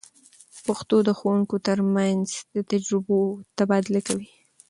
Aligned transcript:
پښتو 0.65 0.97
د 1.07 1.09
ښوونکو 1.19 1.55
تر 1.67 1.77
منځ 1.95 2.27
د 2.53 2.57
تجربو 2.71 3.19
تبادله 3.57 4.01
کوي. 4.07 4.29